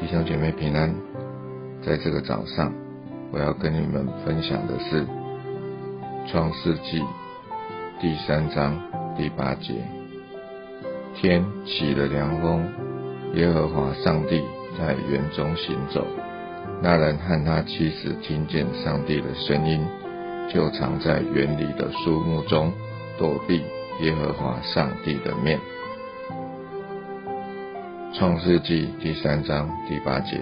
[0.00, 0.94] 弟兄姐妹平安，
[1.84, 2.72] 在这个早上，
[3.32, 5.02] 我要跟你们分享的是
[6.30, 7.00] 《创世纪》
[8.00, 8.80] 第三章
[9.16, 9.74] 第八节：
[11.16, 12.64] 天起了凉风，
[13.34, 14.40] 耶和华上帝
[14.78, 16.06] 在园中行走。
[16.80, 19.84] 那人和他妻子听见上帝的声音，
[20.48, 22.72] 就藏在园里的树木中，
[23.18, 23.64] 躲避
[24.00, 25.58] 耶和华上帝的面。
[28.14, 30.40] 创世纪第三章第八节：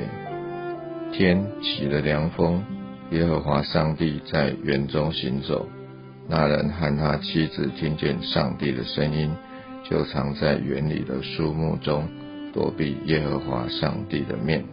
[1.12, 2.62] 天起了凉风，
[3.10, 5.68] 耶和华上帝在园中行走。
[6.28, 9.30] 那人和他妻子听见上帝的声音，
[9.84, 12.08] 就藏在园里的树木中，
[12.52, 14.64] 躲避耶和华上帝的面。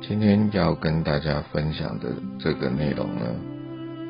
[0.00, 3.26] 今天要跟大家分享的这个内容呢，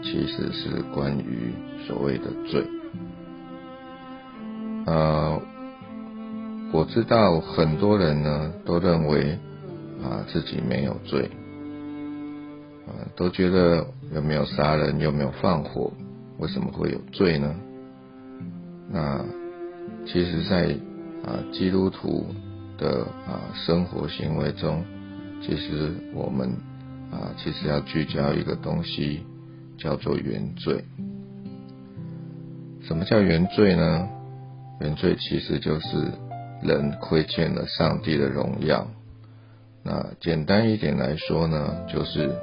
[0.02, 1.52] 其实是关于
[1.86, 2.64] 所谓的罪。
[4.86, 5.42] 呃。
[6.76, 9.38] 我知道很多人呢都认为
[10.02, 11.30] 啊自己没有罪，
[12.86, 15.90] 啊都觉得有没有杀人有没有放火，
[16.36, 17.54] 为什么会有罪呢？
[18.90, 19.24] 那
[20.04, 20.76] 其实，在
[21.24, 22.26] 啊基督徒
[22.76, 24.84] 的啊生活行为中，
[25.40, 26.46] 其实我们
[27.10, 29.24] 啊其实要聚焦一个东西，
[29.78, 30.84] 叫做原罪。
[32.82, 34.06] 什么叫原罪呢？
[34.82, 36.12] 原罪其实就是。
[36.62, 38.86] 人亏欠了上帝的荣耀，
[39.82, 42.34] 那简单一点来说呢，就是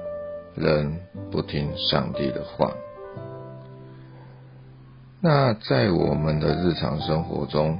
[0.55, 0.99] 人
[1.31, 2.71] 不听上帝的话。
[5.19, 7.79] 那在我们的日常生活中，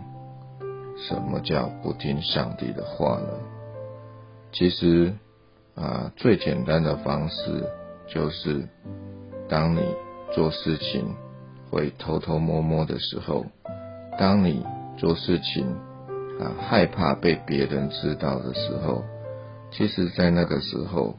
[1.08, 3.28] 什么叫不听上帝的话呢？
[4.52, 5.14] 其实
[5.76, 7.64] 啊，最简单的方式
[8.08, 8.68] 就是，
[9.48, 9.82] 当你
[10.34, 11.16] 做事情
[11.70, 13.46] 会偷偷摸摸的时候，
[14.18, 14.66] 当你
[14.98, 15.66] 做事情。
[16.40, 19.04] 啊，害怕被别人知道的时候，
[19.72, 21.16] 其实，在那个时候，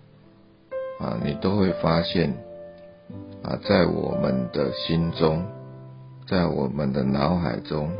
[1.01, 2.35] 啊，你都会发现，
[3.43, 5.45] 啊，在我们的心中，
[6.29, 7.91] 在我们的脑海中，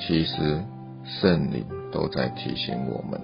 [0.00, 0.60] 其实
[1.04, 3.20] 圣灵都在提醒我们，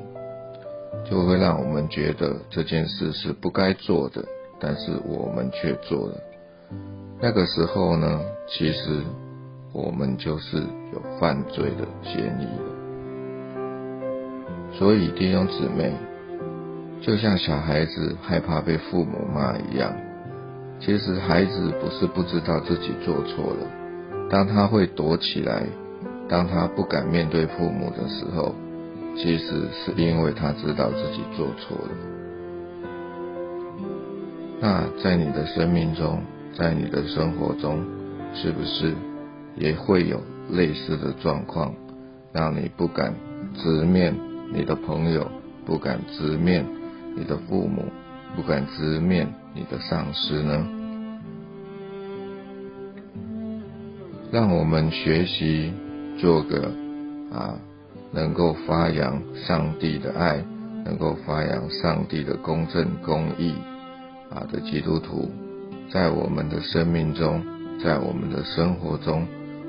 [1.05, 4.25] 就会让我们觉得这件事是不该做的，
[4.59, 6.17] 但是我们却做了。
[7.21, 9.01] 那个时候呢，其实
[9.73, 10.59] 我们就是
[10.93, 12.72] 有犯罪的嫌疑了。
[14.73, 15.93] 所以弟兄姊妹，
[17.01, 19.95] 就像小孩子害怕被父母骂一样，
[20.81, 25.67] 其实孩子不是不知道自己做错了，当他会躲起来，
[26.29, 28.55] 当他不敢面对父母的时候，
[29.15, 31.91] 其实是因为他知道自己做错了。
[34.59, 36.23] 那在你的生命中，
[36.57, 37.85] 在你的生活中，
[38.33, 38.95] 是不是
[39.57, 40.19] 也会有
[40.51, 41.75] 类似的状况，
[42.33, 43.15] 让你不敢
[43.55, 44.32] 直面？
[44.55, 45.31] 你的朋友
[45.65, 46.65] 不敢直面
[47.17, 47.85] 你的父母，
[48.37, 50.67] 不敢直面你的上司呢？
[54.31, 55.73] 让我们学习
[56.19, 56.71] 做个
[57.33, 57.55] 啊，
[58.13, 60.43] 能够发扬上帝的爱，
[60.85, 63.55] 能够发扬上帝的公正公义
[64.31, 65.31] 啊的基督徒，
[65.91, 67.43] 在我们的生命中，
[67.83, 69.27] 在我们的生活中，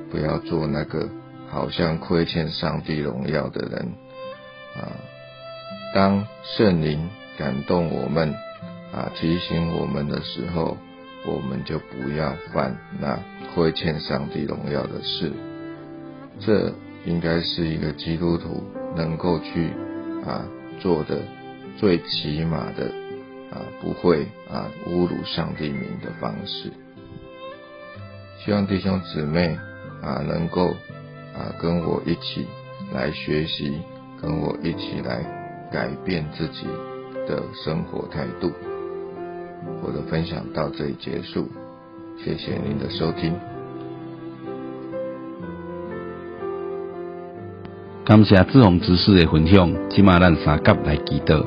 [0.09, 1.09] 不要做那个
[1.49, 3.91] 好像亏欠上帝荣耀的人。
[4.75, 4.91] 啊，
[5.93, 8.33] 当圣灵感动我们
[8.91, 10.77] 啊，提醒我们的时候，
[11.25, 13.19] 我们就不要犯那
[13.53, 15.31] 亏欠上帝荣耀的事。
[16.39, 16.73] 这
[17.05, 18.63] 应该是一个基督徒
[18.95, 19.71] 能够去
[20.25, 20.45] 啊
[20.79, 21.21] 做的
[21.77, 22.85] 最起码的
[23.51, 26.71] 啊，不会啊侮辱上帝名的方式。
[28.39, 29.57] 希望弟兄姊妹
[30.01, 30.69] 啊能够
[31.35, 32.47] 啊跟我一起
[32.91, 33.77] 来学习。
[34.23, 35.21] 跟我一起来
[35.69, 36.65] 改变自己
[37.27, 38.49] 的生活态度。
[39.81, 41.45] 我的分享到这里结束，
[42.23, 43.33] 谢谢您的收听。
[48.05, 51.45] 感谢志宏知识的分享，今晚咱三甲来祈祷。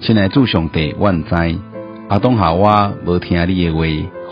[0.00, 1.54] 亲爱主上帝，万灾
[2.08, 3.84] 阿东夏娃无听你的话，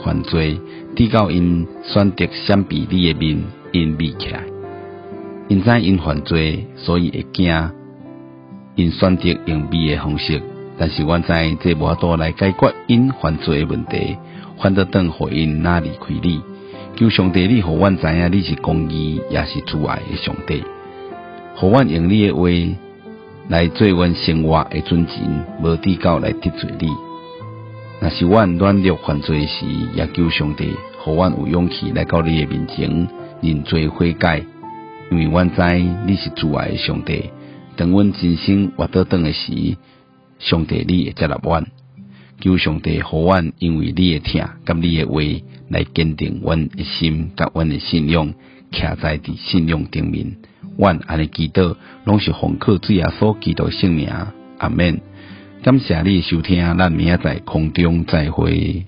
[0.03, 0.59] 犯罪，
[0.97, 4.52] 直到因选择闪避你的面，因避起来。
[5.53, 7.71] 因知因犯罪，所以会惊。
[8.75, 10.41] 因选择用避的方式，
[10.79, 11.29] 但是阮知
[11.61, 14.17] 这无法度来解决因犯罪的问题，
[14.59, 16.41] 反倒等互因哪离开你。
[16.97, 20.65] 求上帝，你互阮知影你是公义，也是慈爱的上帝。
[21.57, 22.49] 互阮用你的话
[23.49, 25.15] 来做阮生活的准则，
[25.63, 26.89] 无底高来得罪你。
[28.01, 30.71] 若是阮软弱犯罪时，也求上帝，
[31.01, 33.07] 互阮有勇气来到你的面前
[33.43, 34.43] 认罪悔改。
[35.13, 35.63] 因为阮知
[36.07, 37.25] 你是主爱的上帝，
[37.77, 39.77] 当阮真心活倒转诶时，
[40.39, 41.67] 上帝你会接纳阮。
[42.41, 45.21] 求上帝互阮因为你诶听，甲你诶话
[45.69, 48.33] 来坚定阮诶心，甲阮诶信仰，
[48.71, 50.39] 徛在伫信仰顶面。
[50.79, 51.77] 阮安尼祈祷，
[52.07, 54.09] 拢是奉靠主耶稣基督圣名。
[54.57, 55.03] 阿免，
[55.63, 58.87] 感谢你收听，咱明仔在空中再会。